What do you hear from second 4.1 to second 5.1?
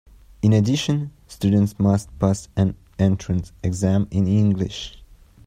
English.